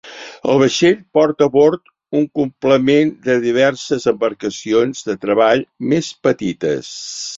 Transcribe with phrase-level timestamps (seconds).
[0.51, 1.91] El vaixell porta a bord
[2.21, 6.95] un complement de diverses embarcacions de treball més petites.